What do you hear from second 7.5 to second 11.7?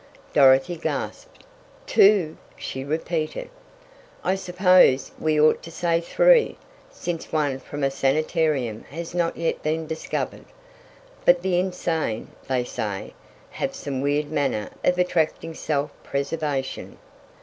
from a sanitarium has not yet been discovered. But the